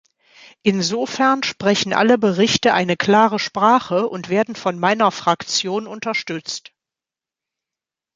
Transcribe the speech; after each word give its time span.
Insofern 0.63 1.43
sprechen 1.43 1.93
alle 1.93 2.17
Berichte 2.17 2.73
eine 2.73 2.97
klare 2.97 3.37
Sprache 3.37 4.07
und 4.09 4.29
werden 4.29 4.55
von 4.55 4.79
meiner 4.79 5.11
Fraktion 5.11 5.85
unterstützt. 5.85 6.73